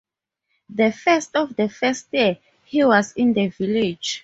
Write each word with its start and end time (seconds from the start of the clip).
The 0.69 0.91
first 0.91 1.35
of 1.35 1.55
the 1.55 1.69
first 1.69 2.07
year, 2.11 2.39
he 2.65 2.83
was 2.83 3.11
in 3.13 3.33
the 3.33 3.49
village. 3.49 4.19